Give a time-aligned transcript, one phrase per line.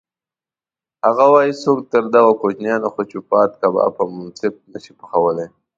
[1.05, 5.47] هغه وایي: هیڅوک تر دغو کوچیانو ښه چوپان کباب او منسف نه شي پخولی.